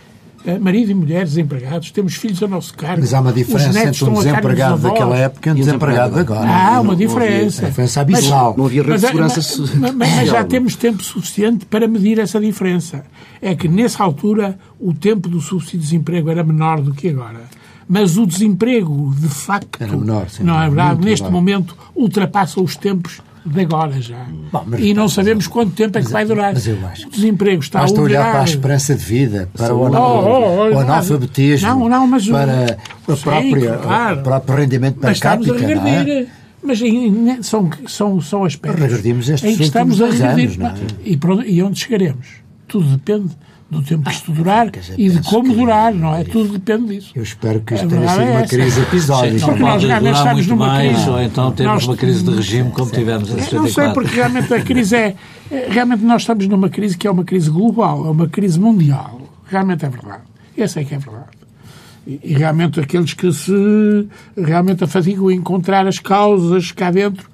[0.46, 3.00] Eh, marido e mulher desempregados, temos filhos a nosso cargo.
[3.00, 6.48] Mas há uma diferença entre um desempregado daquela época e um desempregado de agora.
[6.48, 7.62] Há uma diferença.
[7.62, 8.54] Uma diferença abismal.
[8.56, 12.38] Não havia rede de segurança mas, mas, mas já temos tempo suficiente para medir essa
[12.38, 13.04] diferença.
[13.42, 17.40] É que, nessa altura, o tempo do subsídio de desemprego era menor do que agora
[17.88, 21.38] mas o desemprego, de facto, menor, sim, não é verdade, neste menor.
[21.38, 24.26] momento ultrapassa os tempos de agora já.
[24.52, 26.52] Bom, e não sabemos quanto tempo é que vai durar.
[26.52, 27.06] Mas eu acho.
[27.06, 30.74] O desemprego está Basta a olhar para a esperança de vida, para o, oh, oh,
[30.74, 32.78] oh, analfabetismo, não, não, mas, para
[33.08, 34.22] o próprio, claro,
[34.56, 35.52] rendimento per capita.
[35.52, 36.24] Estamos a regredir.
[36.24, 36.26] É?
[36.62, 36.80] Mas
[37.46, 40.60] são, são, são aspectos Regredimos estes em que estamos a regredir.
[40.64, 41.48] Anos, é?
[41.48, 42.26] e onde chegaremos?
[42.66, 43.36] Tudo depende
[43.68, 46.22] do tempo que isto durar e de como durar, não é?
[46.22, 47.12] Tudo depende disso.
[47.16, 49.46] Eu espero que isto tenha sido é uma crise episódica.
[49.46, 51.10] Não pode durar muito mais, crise.
[51.10, 53.56] ou então temos nós, uma crise de regime como tivemos em 74.
[53.56, 55.16] Não sei, porque realmente a crise é...
[55.68, 59.20] Realmente nós estamos numa crise que é uma crise global, é uma crise mundial.
[59.48, 60.22] Realmente é verdade.
[60.56, 61.36] Essa é que é verdade.
[62.06, 67.28] E, e realmente aqueles que se realmente afadigam em encontrar as causas cá dentro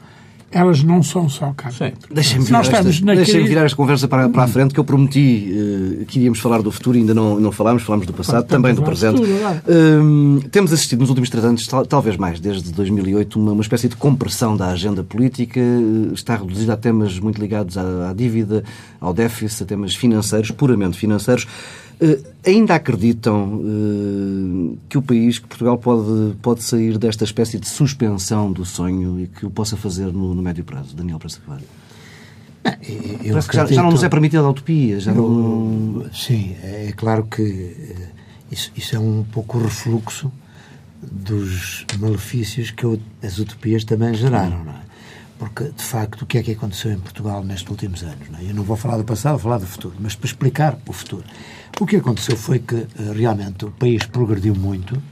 [0.53, 1.71] elas não são só cá
[2.11, 6.05] Deixem-me virar, esta, deixem virar esta conversa para, para a frente, que eu prometi uh,
[6.05, 8.83] que iríamos falar do futuro e ainda não, não falámos, falámos do passado, também do
[8.83, 9.17] presente.
[9.17, 13.63] Futuro, uh, temos assistido nos últimos três anos, tal, talvez mais, desde 2008, uma, uma
[13.63, 18.13] espécie de compressão da agenda política, uh, está reduzida a temas muito ligados à, à
[18.13, 18.63] dívida,
[19.01, 21.47] ao déficit, a temas financeiros, puramente financeiros.
[22.03, 27.69] Uh, ainda acreditam uh, que o país, que Portugal, pode, pode sair desta espécie de
[27.69, 30.97] suspensão do sonho e que o possa fazer no, no médio prazo?
[30.97, 31.67] Daniel Praça Carvalho.
[32.65, 34.99] Parece que já, já, não nos é permitida a utopia.
[34.99, 36.07] Já eu, não...
[36.13, 38.09] Sim, é claro que uh,
[38.51, 40.33] isso, isso, é um pouco o refluxo
[41.01, 42.85] dos malefícios que
[43.23, 44.92] as utopias também geraram, não é?
[45.43, 48.31] Porque, de facto, o que é que aconteceu em Portugal nestes últimos anos?
[48.31, 48.45] Não é?
[48.45, 51.25] Eu não vou falar do passado, vou falar do futuro, mas para explicar o futuro.
[51.81, 55.03] O que aconteceu foi que eh, realmente o país progrediu muito uh,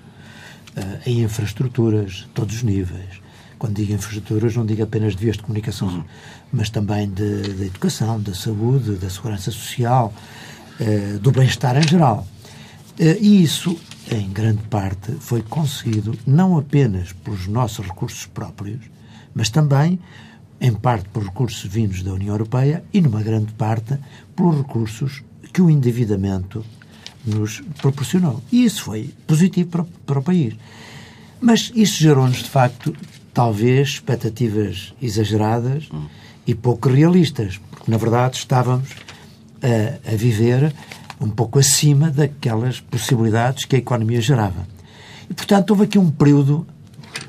[1.05, 3.21] em infraestruturas, todos os níveis.
[3.59, 6.05] Quando digo infraestruturas, não digo apenas de vias de comunicação, uhum.
[6.53, 10.14] mas também de, educação, da saúde, da segurança social,
[10.79, 12.25] uh, do bem-estar em geral.
[13.01, 13.77] Uh, e isso,
[14.09, 18.79] em grande parte, foi conseguido não apenas pelos nossos recursos próprios,
[19.35, 19.99] mas também,
[20.61, 23.99] em parte, por recursos vindos da União Europeia e, numa grande parte,
[24.37, 26.64] pelos recursos que o endividamento
[27.25, 28.43] nos proporcionou.
[28.51, 30.55] E isso foi positivo para, para o país.
[31.40, 32.95] Mas isso gerou-nos, de facto,
[33.33, 35.88] talvez expectativas exageradas
[36.47, 38.90] e pouco realistas, porque na verdade estávamos
[39.62, 40.75] a, a viver
[41.21, 44.66] um pouco acima daquelas possibilidades que a economia gerava.
[45.29, 46.66] E, portanto, houve aqui um período,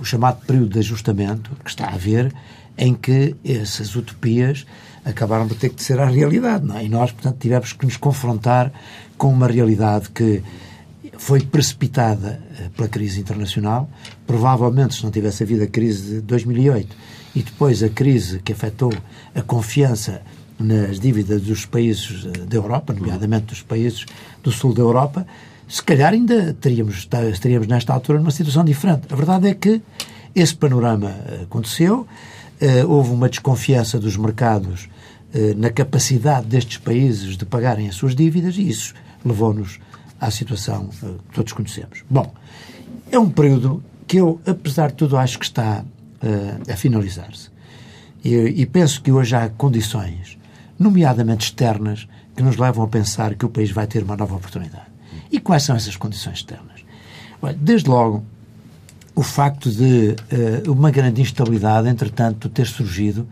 [0.02, 2.34] o chamado período de ajustamento, que está a haver,
[2.78, 4.66] em que essas utopias
[5.06, 6.66] acabaram por ter que ser a realidade.
[6.66, 6.86] Não é?
[6.86, 8.72] E nós, portanto, tivemos que nos confrontar
[9.18, 10.42] com uma realidade que
[11.18, 13.88] foi precipitada eh, pela crise internacional.
[14.26, 16.96] Provavelmente, se não tivesse havido a crise de 2008
[17.36, 18.92] e depois a crise que afetou
[19.36, 20.22] a confiança
[20.58, 24.06] nas dívidas dos países eh, da Europa, nomeadamente dos países
[24.42, 25.28] do sul da Europa,
[25.71, 29.03] se calhar ainda teríamos, estaríamos nesta altura numa situação diferente.
[29.10, 29.81] A verdade é que
[30.36, 32.05] esse panorama eh, aconteceu,
[32.88, 34.88] houve uma desconfiança dos mercados
[35.57, 38.93] na capacidade destes países de pagarem as suas dívidas e isso
[39.25, 39.79] levou-nos
[40.19, 42.03] à situação que todos conhecemos.
[42.07, 42.31] Bom,
[43.12, 45.84] é um período que eu, apesar de tudo, acho que está
[46.71, 47.49] a finalizar-se.
[48.23, 50.38] E, e, penso que hoje há condições,
[50.77, 54.90] nomeadamente externas, que nos levam a pensar que o país vai ter uma nova oportunidade.
[55.32, 56.82] E quais são essas condições externas?
[57.58, 58.24] Desde logo,
[59.15, 60.15] o facto de
[60.65, 63.28] uh, uma grande instabilidade, entretanto, ter surgido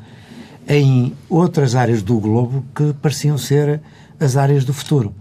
[0.67, 3.81] em outras áreas do globo que pareciam ser
[4.19, 5.13] as áreas do futuro.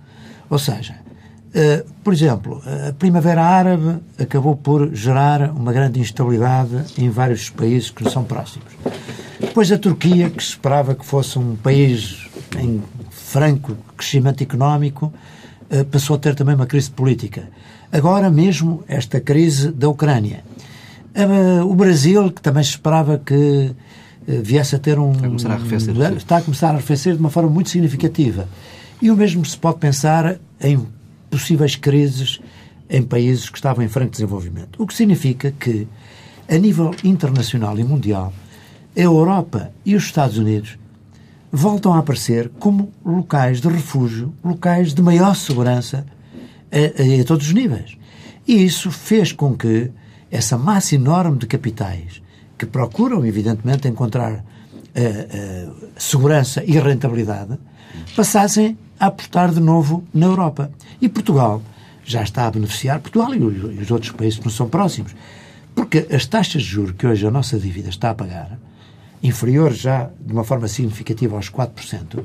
[0.48, 0.94] Ou seja,
[1.48, 7.90] Uh, por exemplo, a Primavera Árabe acabou por gerar uma grande instabilidade em vários países
[7.90, 8.68] que nos são próximos.
[9.40, 15.12] Depois a Turquia, que se esperava que fosse um país em franco crescimento económico,
[15.90, 17.48] passou a ter também uma crise política.
[17.92, 20.44] Agora mesmo esta crise da Ucrânia.
[21.14, 23.74] Uh, o Brasil, que também se esperava que
[24.26, 25.12] viesse a ter um...
[25.12, 26.16] Está a começar a arrefecer.
[26.16, 28.46] Está a começar a arrefecer de uma forma muito significativa.
[29.00, 30.86] E o mesmo se pode pensar em
[31.30, 32.40] possíveis crises
[32.90, 34.82] em países que estavam em franco desenvolvimento.
[34.82, 35.86] O que significa que,
[36.48, 38.32] a nível internacional e mundial,
[38.96, 40.78] a Europa e os Estados Unidos
[41.50, 46.06] voltam a aparecer como locais de refúgio, locais de maior segurança
[46.70, 47.96] a, a, a todos os níveis.
[48.46, 49.90] E isso fez com que
[50.30, 52.22] essa massa enorme de capitais
[52.56, 57.58] que procuram, evidentemente, encontrar uh, uh, segurança e rentabilidade,
[58.16, 60.70] passassem a apostar de novo na Europa.
[61.00, 61.62] E Portugal
[62.04, 65.14] já está a beneficiar, Portugal e os outros países que não são próximos,
[65.74, 68.58] porque as taxas de juros que hoje a nossa dívida está a pagar,
[69.22, 72.24] inferior já de uma forma significativa aos 4%,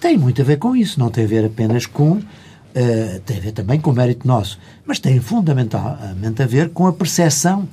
[0.00, 2.12] tem muito a ver com isso, não tem a ver apenas com.
[2.12, 6.86] Uh, tem a ver também com o mérito nosso, mas tem fundamentalmente a ver com
[6.86, 7.66] a percepção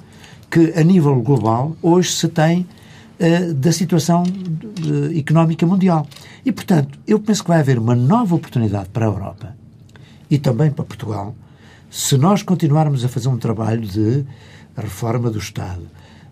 [0.49, 2.65] que, a nível global, hoje se tem
[3.19, 6.07] uh, da situação uh, económica mundial.
[6.45, 9.55] E, portanto, eu penso que vai haver uma nova oportunidade para a Europa
[10.31, 11.35] e também para Portugal
[11.93, 14.25] se nós continuarmos a fazer um trabalho de
[14.75, 15.83] reforma do Estado,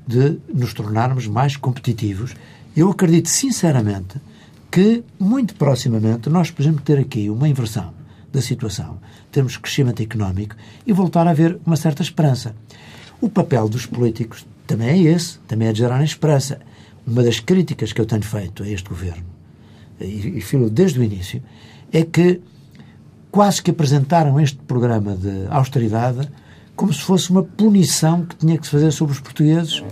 [0.08, 2.36] de nos tornarmos mais competitivos.
[2.76, 4.20] Eu acredito sinceramente
[4.70, 7.94] que, muito proximamente, nós podemos ter aqui uma inversão
[8.32, 9.00] da situação,
[9.32, 10.56] termos crescimento económico
[10.88, 12.56] e voltar a haver uma certa esperança.
[13.20, 16.60] O papel dos políticos também é esse, também é de gerar esperança.
[17.06, 19.26] Uma das críticas que eu tenho feito a este governo
[20.00, 21.42] e, e filo desde o início,
[21.92, 22.42] é que
[23.30, 26.30] quase que apresentaram este programa de austeridade
[26.82, 29.84] como se fosse uma punição que tinha que se fazer sobre os portugueses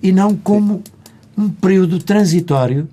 [0.00, 0.80] e não como
[1.36, 2.88] um período transitório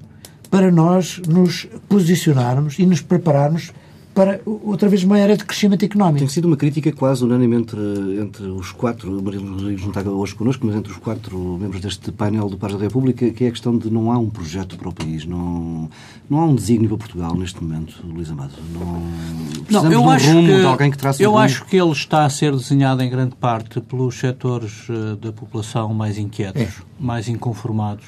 [0.49, 3.71] para nós nos posicionarmos e nos prepararmos
[4.17, 6.17] para outra vez uma era de crescimento económico.
[6.17, 7.79] Tem sido uma crítica quase unânime entre,
[8.19, 12.11] entre os quatro, Maria Rodrigues não está hoje connosco, mas entre os quatro membros deste
[12.11, 14.89] painel do Pares da República, que é a questão de não há um projeto para
[14.89, 15.87] o país, não,
[16.27, 18.53] não há um desígnio para Portugal neste momento, Luís Amado.
[18.73, 21.63] Não, não eu de um acho rumo, que, de alguém que traça Eu um acho
[21.65, 26.17] que ele está a ser desenhado em grande parte pelos setores eh, da população mais
[26.17, 26.71] inquietos, é.
[26.99, 28.05] mais inconformados,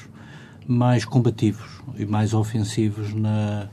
[0.66, 3.68] mais combativos e mais ofensivos na...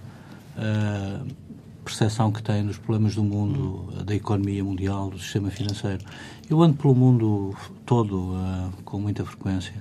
[0.56, 1.47] Uh,
[1.88, 6.04] percepção que tem dos problemas do mundo, da economia mundial, do sistema financeiro.
[6.50, 9.74] Eu ando pelo mundo todo uh, com muita frequência.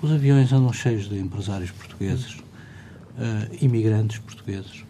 [0.00, 4.84] Os aviões andam cheios de empresários portugueses, uh, imigrantes portugueses,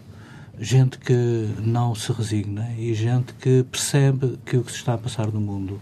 [0.60, 4.98] gente que não se resigna e gente que percebe que o que se está a
[4.98, 5.80] passar no mundo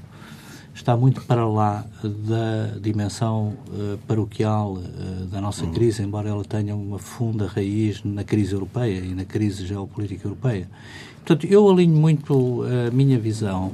[0.75, 5.73] está muito para lá da dimensão uh, paroquial uh, da nossa uhum.
[5.73, 10.69] crise, embora ela tenha uma funda raiz na crise europeia e na crise geopolítica europeia.
[11.17, 13.73] Portanto, eu alinho muito a minha visão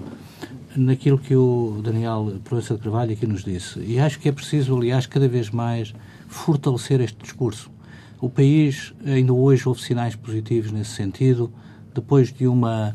[0.77, 3.81] naquilo que o Daniel Proença de Carvalho aqui nos disse.
[3.81, 5.95] E acho que é preciso, aliás, cada vez mais
[6.29, 7.71] fortalecer este discurso.
[8.21, 11.51] O país, ainda hoje, houve sinais positivos nesse sentido,
[11.95, 12.95] depois de uma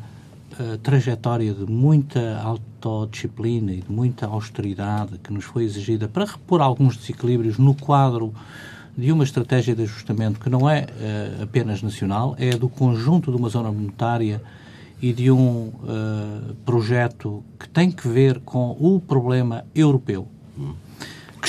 [0.84, 6.98] trajetória de muita autodisciplina e de muita austeridade que nos foi exigida para repor alguns
[6.98, 8.34] desequilíbrios no quadro
[8.98, 13.38] de uma estratégia de ajustamento que não é uh, apenas nacional, é do conjunto de
[13.38, 14.42] uma zona monetária
[15.02, 20.62] e de um uh, projeto que tem que ver com o problema europeu, que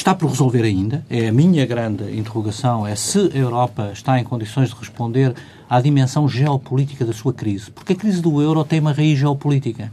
[0.02, 1.06] está por resolver ainda.
[1.08, 5.32] É a minha grande interrogação, é se a Europa está em condições de responder
[5.70, 7.70] à dimensão geopolítica da sua crise.
[7.70, 9.92] Porque a crise do euro tem uma raiz geopolítica.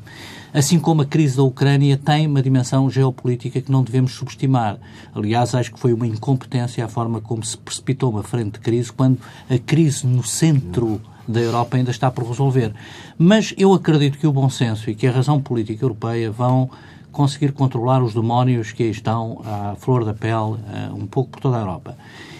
[0.51, 4.79] Assim como a crise da Ucrânia tem uma dimensão geopolítica que não devemos subestimar.
[5.13, 8.91] Aliás, acho que foi uma incompetência a forma como se precipitou uma frente de crise
[8.91, 12.73] quando a crise no centro da Europa ainda está por resolver.
[13.15, 16.67] Mas eu acredito que o bom senso e que a razão política europeia vão
[17.11, 21.41] conseguir controlar os demónios que aí estão à flor da pele, eh, um pouco por
[21.41, 21.97] toda a Europa.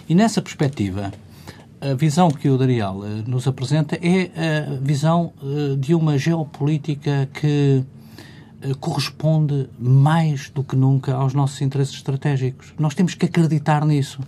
[0.08, 1.12] E nessa perspectiva,
[1.82, 4.32] a visão que o Daniel eh, nos apresenta é
[4.68, 7.84] a visão eh, de uma geopolítica que
[8.82, 12.74] corresponde mais do que nunca aos nossos interesses estratégicos.
[12.78, 14.20] Nós temos que acreditar nisso.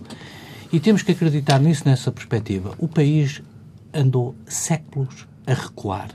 [0.72, 2.74] E temos que acreditar nisso nessa perspectiva.
[2.78, 3.42] O país
[3.92, 6.08] andou séculos a recuar.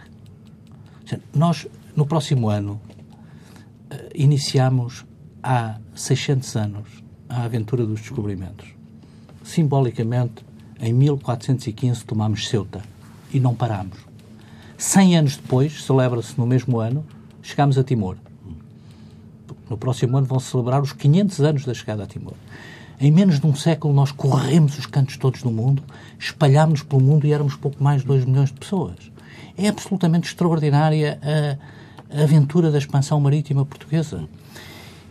[1.32, 2.82] Nós, no próximo ano,
[4.14, 5.06] iniciamos
[5.42, 6.90] há 600 anos
[7.30, 8.68] a aventura dos descobrimentos.
[9.44, 10.46] Simbolicamente,
[10.80, 12.82] em 1415 tomámos Ceuta
[13.32, 13.98] e não parámos.
[14.78, 17.06] 100 anos depois, celebra-se no mesmo ano,
[17.42, 18.18] chegámos a Timor.
[19.70, 22.36] No próximo ano vão celebrar os 500 anos da chegada a Timor.
[23.00, 25.84] Em menos de um século, nós corremos os cantos todos do mundo,
[26.18, 29.12] espalhámos-nos pelo mundo e éramos pouco mais de 2 milhões de pessoas.
[29.58, 31.58] É absolutamente extraordinária a,
[32.10, 34.28] a aventura da expansão marítima portuguesa.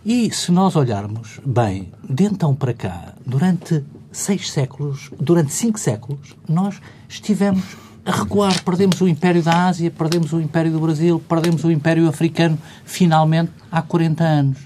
[0.04, 6.36] E se nós olharmos bem, de então para cá, durante seis séculos, durante cinco séculos,
[6.48, 8.62] nós estivemos a recuar.
[8.62, 13.50] Perdemos o Império da Ásia, perdemos o Império do Brasil, perdemos o Império Africano, finalmente,
[13.70, 14.58] há 40 anos.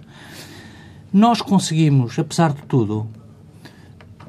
[1.12, 3.09] Nós conseguimos, apesar de tudo,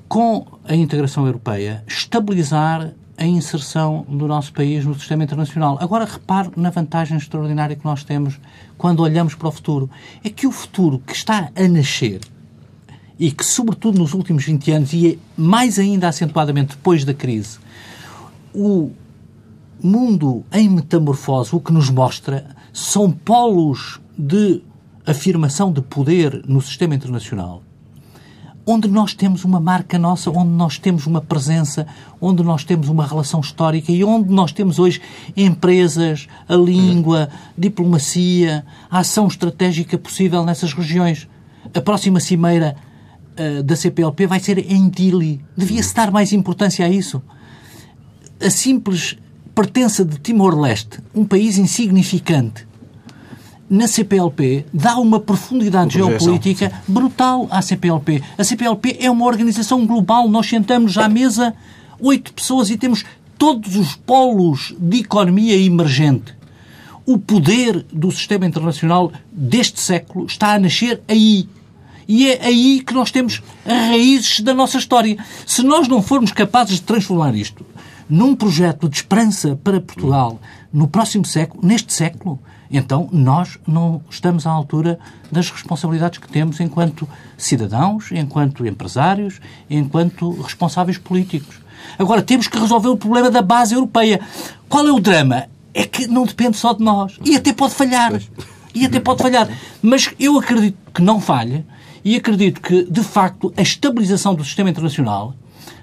[0.08, 5.78] com a integração europeia, estabilizar a inserção do nosso país no sistema internacional.
[5.80, 8.40] Agora, repare na vantagem extraordinária que nós temos
[8.78, 9.90] quando olhamos para o futuro.
[10.24, 12.22] É que o futuro que está a nascer
[13.20, 17.60] e que, sobretudo nos últimos 20 anos, e mais ainda acentuadamente depois da crise,
[18.54, 18.92] o
[19.82, 24.64] mundo em metamorfose, o que nos mostra, são polos de
[25.06, 27.62] afirmação de poder no sistema internacional,
[28.72, 31.86] onde nós temos uma marca nossa, onde nós temos uma presença,
[32.22, 35.02] onde nós temos uma relação histórica e onde nós temos hoje
[35.36, 41.28] empresas, a língua, diplomacia, a ação estratégica possível nessas regiões.
[41.74, 42.78] A próxima cimeira
[43.38, 45.44] uh, da CPLP vai ser em Dili.
[45.56, 47.22] Devia-se dar mais importância a isso.
[48.40, 49.18] A simples
[49.54, 52.66] pertença de Timor-Leste, um país insignificante,
[53.72, 58.22] na CPLP dá uma profundidade geopolítica brutal à CPLP.
[58.38, 60.28] A CPLP é uma organização global.
[60.28, 61.54] Nós sentamos à mesa
[61.98, 63.06] oito pessoas e temos
[63.38, 66.36] todos os polos de economia emergente.
[67.06, 71.48] O poder do sistema internacional deste século está a nascer aí.
[72.06, 75.18] E é aí que nós temos as raízes da nossa história.
[75.48, 77.66] Se nós não formos capazes de transformar isto
[78.10, 80.42] num projeto de esperança para Portugal
[80.74, 82.38] no próximo século, neste século,
[82.72, 84.98] então nós não estamos à altura
[85.32, 87.08] das responsabilidades que temos enquanto
[87.38, 91.56] cidadãos, enquanto empresários, enquanto responsáveis políticos.
[91.98, 94.22] Agora, temos que resolver o problema da base europeia.
[94.70, 95.46] Qual é o drama?
[95.74, 97.18] É que não depende só de nós.
[97.24, 98.14] E até pode falhar.
[98.74, 99.50] E até pode falhar.
[99.82, 101.66] Mas eu acredito que não falha
[102.04, 105.34] e acredito que, de facto, a estabilização do sistema internacional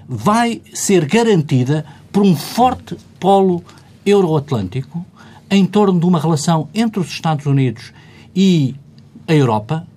[0.07, 3.63] vai ser garantida por um forte polo
[4.05, 5.05] euroatlântico
[5.49, 7.91] em torno de uma relação entre os Estados Unidos
[8.35, 8.75] e
[9.27, 9.87] a Europa,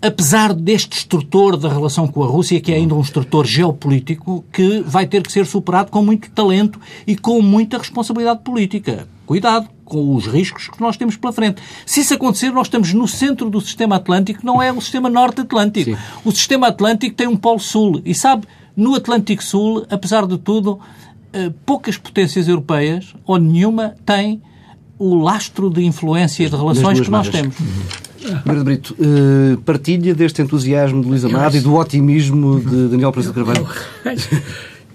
[0.00, 4.80] apesar deste estrutor da relação com a Rússia, que é ainda um estrutor geopolítico, que
[4.80, 9.08] vai ter que ser superado com muito talento e com muita responsabilidade política.
[9.26, 11.62] Cuidado com os riscos que nós temos pela frente.
[11.84, 15.98] Se isso acontecer, nós estamos no centro do sistema Atlântico, não é o sistema Norte-Atlântico.
[16.24, 20.78] O sistema Atlântico tem um polo sul e sabe, no Atlântico Sul, apesar de tudo,
[21.32, 24.40] eh, poucas potências europeias, ou nenhuma, têm
[24.98, 27.54] o lastro de influência e de relações que nós temos.
[27.58, 28.64] Uhum.
[28.64, 33.66] Brito, uh, partilha deste entusiasmo de Luís Amado e do otimismo de Daniel Presidente Carvalho?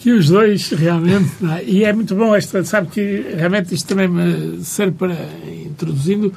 [0.04, 1.32] que os dois realmente,
[1.66, 5.18] e é muito bom esta, sabe que realmente isto também me serve para,
[5.66, 6.34] introduzindo,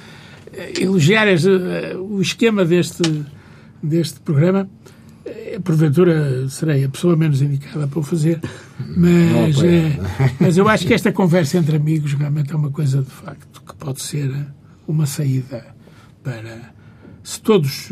[0.55, 1.51] eh, elogiar este,
[1.99, 3.03] o esquema deste,
[3.83, 4.69] deste programa.
[5.63, 8.41] Porventura serei a pessoa menos indicada para o fazer,
[8.97, 9.99] mas, é,
[10.39, 13.75] mas eu acho que esta conversa entre amigos realmente é uma coisa de facto que
[13.75, 14.31] pode ser
[14.87, 15.67] uma saída
[16.23, 16.75] para
[17.23, 17.91] se todos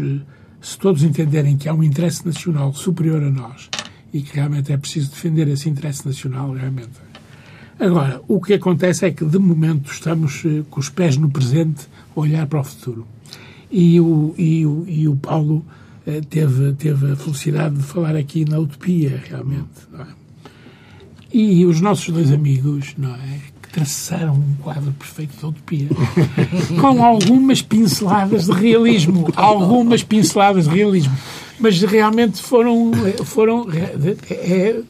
[0.65, 3.69] se todos entenderem que há um interesse nacional superior a nós
[4.13, 6.93] e que realmente é preciso defender esse interesse nacional realmente.
[7.79, 11.87] Agora, o que acontece é que de momento estamos eh, com os pés no presente
[12.17, 13.07] a olhar para o futuro.
[13.71, 15.84] E o, e o, e o Paulo eh,
[16.29, 19.69] teve, teve a felicidade de falar aqui na utopia, realmente.
[19.99, 20.25] É?
[21.33, 23.41] E os nossos dois amigos, não é?
[23.63, 25.89] Que traçaram um quadro perfeito da utopia,
[26.81, 29.33] com algumas pinceladas de realismo.
[29.35, 31.17] Algumas pinceladas de realismo.
[31.59, 32.93] Mas realmente foram.
[33.25, 34.83] foram é, é,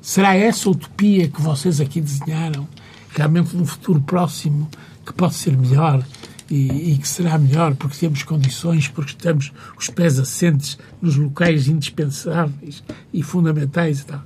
[0.00, 2.68] será essa utopia que vocês aqui desenharam?
[3.12, 4.68] Realmente num futuro próximo
[5.04, 6.04] que pode ser melhor?
[6.50, 11.68] E, e, que será melhor porque temos condições, porque estamos os pés assentes nos locais
[11.68, 12.82] indispensáveis
[13.14, 14.22] e fundamentais e tal.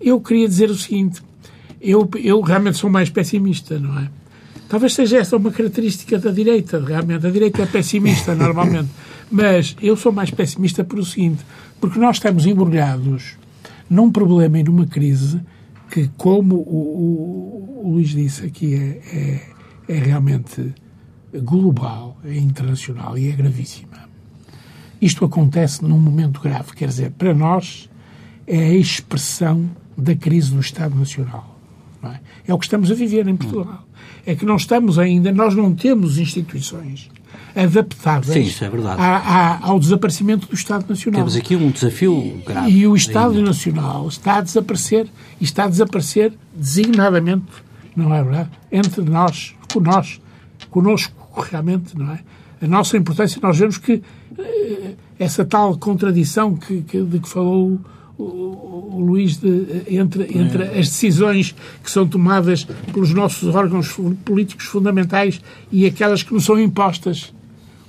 [0.00, 1.20] Eu queria dizer o seguinte,
[1.80, 4.08] eu, eu realmente sou mais pessimista, não é?
[4.68, 7.26] Talvez seja essa uma característica da direita, realmente.
[7.26, 8.90] A direita é pessimista, normalmente.
[9.30, 11.44] Mas eu sou mais pessimista por o seguinte,
[11.80, 13.36] porque nós estamos embrulhados
[13.90, 15.40] num problema e numa crise
[15.90, 19.48] que, como o, o, o Luís disse aqui, é,
[19.88, 20.74] é, é realmente
[21.34, 24.06] global, é internacional e é gravíssima.
[25.00, 27.88] Isto acontece num momento grave, quer dizer, para nós
[28.46, 31.56] é a expressão da crise do Estado Nacional.
[32.02, 32.18] É?
[32.48, 32.54] é?
[32.54, 33.84] o que estamos a viver em Portugal.
[34.24, 37.10] É que não estamos ainda, nós não temos instituições
[37.54, 39.00] adaptadas Sim, é.
[39.00, 41.20] A, a, ao desaparecimento do Estado Nacional.
[41.20, 42.70] Temos aqui um desafio grave.
[42.70, 43.46] E o Estado ainda.
[43.46, 45.08] Nacional está a desaparecer,
[45.40, 47.46] e está a desaparecer designadamente,
[47.94, 48.50] não é verdade?
[48.70, 50.20] Entre nós, com nós,
[50.70, 51.14] conosco,
[51.50, 52.20] realmente, não é?
[52.60, 54.02] A nossa importância, nós vemos que
[54.38, 57.78] eh, essa tal contradição que, que, de que falou
[58.18, 60.78] o, o, Luís de, entre, entre é.
[60.78, 63.94] as decisões que são tomadas pelos nossos órgãos
[64.24, 65.40] políticos fundamentais
[65.70, 67.32] e aquelas que nos são impostas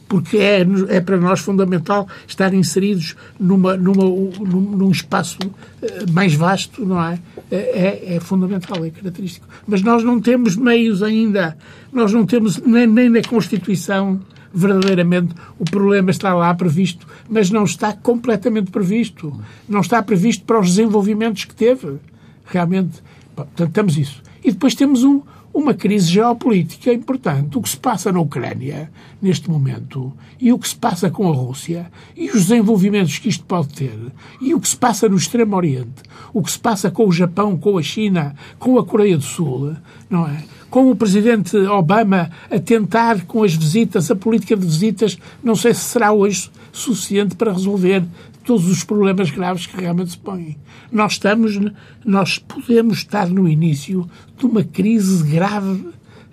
[0.08, 5.38] porque é, é para nós fundamental estar inseridos numa, numa, num, num espaço
[5.82, 7.20] eh, mais vasto, não é?
[7.52, 7.58] é?
[7.58, 8.20] É, é?
[8.20, 9.48] fundamental, é característico.
[9.68, 11.58] Mas nós não temos meios ainda,
[11.92, 14.20] nós não temos nem, nem na Constituição
[14.54, 19.34] verdadeiramente o problema está lá previsto, mas não está completamente previsto.
[19.68, 21.98] Não está previsto para os desenvolvimentos que teve.
[22.46, 23.04] Realmente,
[23.36, 24.24] portanto, temos isso.
[24.44, 25.22] E depois temos um,
[25.58, 27.58] uma crise geopolítica importante.
[27.58, 31.36] O que se passa na Ucrânia, neste momento, e o que se passa com a
[31.36, 33.98] Rússia, e os desenvolvimentos que isto pode ter,
[34.40, 37.58] e o que se passa no Extremo Oriente, o que se passa com o Japão,
[37.58, 39.76] com a China, com a Coreia do Sul,
[40.08, 40.44] não é?
[40.70, 45.74] Com o presidente Obama a tentar, com as visitas, a política de visitas, não sei
[45.74, 48.04] se será hoje suficiente para resolver
[48.48, 50.58] todos os problemas graves que realmente se põem.
[50.90, 51.60] Nós estamos,
[52.06, 55.86] nós podemos estar no início de uma crise grave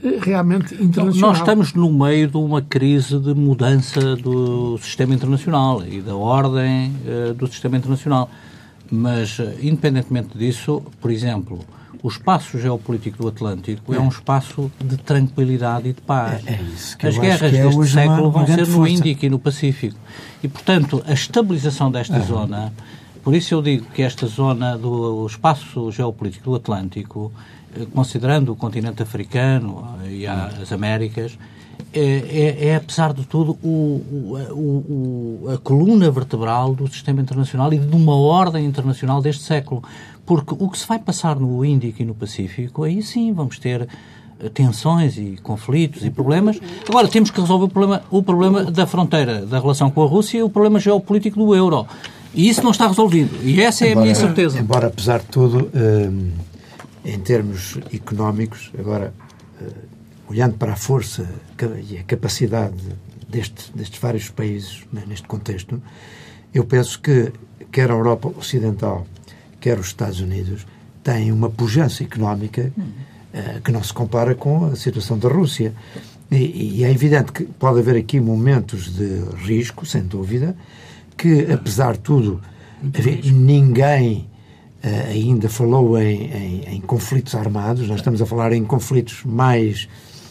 [0.02, 1.30] eh, realmente internacional.
[1.30, 6.92] Nós estamos no meio de uma crise de mudança do sistema internacional e da ordem
[7.04, 8.30] uh, do sistema internacional.
[8.88, 11.58] Mas, uh, independentemente disso, por exemplo,
[12.04, 16.46] o espaço geopolítico do Atlântico é, é um espaço de tranquilidade e de paz.
[16.46, 19.96] É, é isso As guerras é deste século vão ser no Índico e no Pacífico.
[20.42, 22.74] E, portanto, a estabilização desta zona,
[23.22, 27.32] por isso eu digo que esta zona do espaço geopolítico do Atlântico,
[27.74, 31.38] eh, considerando o continente africano eh, e as Américas,
[31.92, 33.68] é, é, é, apesar de tudo, o,
[34.50, 39.82] o, o, a coluna vertebral do sistema internacional e de uma ordem internacional deste século.
[40.26, 43.86] Porque o que se vai passar no Índico e no Pacífico, aí sim vamos ter
[44.40, 46.58] eh, tensões e conflitos e problemas.
[46.88, 50.38] Agora temos que resolver o problema, o problema da fronteira, da relação com a Rússia
[50.38, 51.86] e o problema geopolítico do euro.
[52.34, 53.38] E isso não está resolvido.
[53.42, 54.58] E essa é embora, a minha certeza.
[54.58, 56.30] Embora, apesar de tudo, hum,
[57.04, 59.14] em termos económicos, agora,
[59.62, 59.66] hum,
[60.30, 61.28] olhando para a força
[61.88, 62.74] e a capacidade
[63.28, 65.80] deste, destes vários países né, neste contexto,
[66.52, 67.32] eu penso que
[67.70, 69.06] quer a Europa Ocidental,
[69.64, 70.66] quer os Estados Unidos,
[71.02, 75.72] têm uma pujança económica uh, que não se compara com a situação da Rússia.
[76.30, 80.54] E, e, é evidente que pode haver aqui momentos de risco, sem dúvida,
[81.16, 82.42] que, apesar de tudo,
[83.32, 84.28] ninguém
[84.84, 89.88] uh, ainda falou em, em, em, conflitos armados, nós estamos a falar em conflitos mais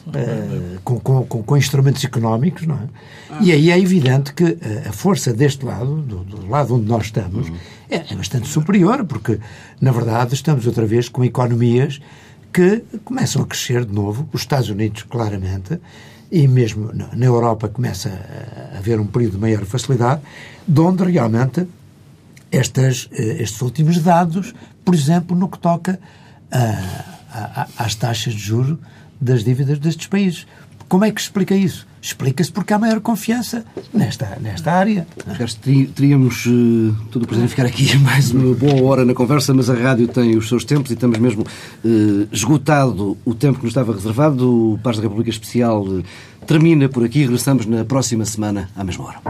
[0.07, 2.87] uh, com, com, com, instrumentos económicos, não é?
[3.41, 7.51] E aí é evidente que a força deste lado, do, do lado onde nós estamos,
[7.89, 9.39] é, é bastante superior, porque,
[9.81, 11.99] na verdade, estamos outra vez com economias
[12.51, 15.79] que começam a crescer de novo, os Estados Unidos, claramente,
[16.31, 18.09] e mesmo na Europa começa
[18.73, 20.21] a haver um período de maior facilidade,
[20.67, 21.67] de onde realmente
[22.51, 24.53] estas, estes últimos dados,
[24.85, 25.99] por exemplo, no que toca
[26.51, 28.79] a, a, às taxas de juro
[29.19, 30.45] das dívidas destes países.
[30.87, 31.87] Como é que explica isso?
[32.01, 35.07] Explica-se porque há maior confiança nesta, nesta área.
[35.95, 40.07] Teríamos uh, tudo para ficar aqui mais uma boa hora na conversa, mas a rádio
[40.07, 44.73] tem os seus tempos e estamos mesmo uh, esgotado o tempo que nos estava reservado.
[44.73, 46.03] O Paz da República Especial uh,
[46.45, 47.21] termina por aqui.
[47.21, 49.21] Regressamos na próxima semana, à mesma hora.